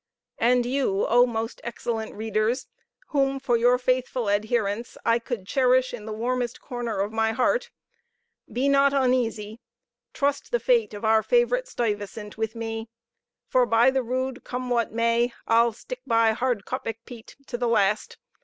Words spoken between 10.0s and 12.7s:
trust the fate of our favorite Stuyvesant with